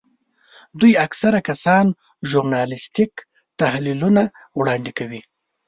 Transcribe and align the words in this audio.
دوی 0.79 0.93
اکثره 1.05 1.39
کسان 1.49 1.85
ژورنالیستیک 2.29 3.13
تحلیلونه 3.59 4.23
وړاندې 4.59 4.91
کوي. 4.97 5.21